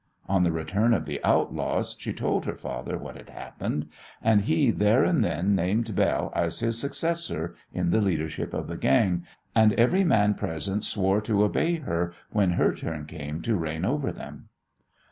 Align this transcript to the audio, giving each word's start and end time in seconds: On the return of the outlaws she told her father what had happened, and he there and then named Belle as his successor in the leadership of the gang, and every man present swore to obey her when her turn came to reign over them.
On 0.27 0.41
the 0.41 0.51
return 0.51 0.95
of 0.95 1.05
the 1.05 1.23
outlaws 1.23 1.95
she 1.99 2.11
told 2.11 2.45
her 2.47 2.55
father 2.55 2.97
what 2.97 3.15
had 3.15 3.29
happened, 3.29 3.85
and 4.19 4.41
he 4.41 4.71
there 4.71 5.03
and 5.03 5.23
then 5.23 5.53
named 5.53 5.93
Belle 5.95 6.33
as 6.35 6.59
his 6.59 6.79
successor 6.79 7.53
in 7.71 7.91
the 7.91 8.01
leadership 8.01 8.51
of 8.51 8.67
the 8.67 8.77
gang, 8.77 9.27
and 9.53 9.73
every 9.73 10.03
man 10.03 10.33
present 10.33 10.85
swore 10.85 11.21
to 11.21 11.43
obey 11.43 11.75
her 11.75 12.13
when 12.31 12.53
her 12.53 12.73
turn 12.73 13.05
came 13.05 13.43
to 13.43 13.55
reign 13.55 13.85
over 13.85 14.11
them. 14.11 14.49